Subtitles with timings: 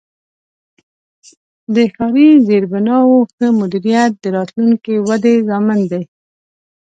[1.75, 6.03] د ښاري زیربناوو ښه مدیریت د راتلونکې ودې ضامن دی.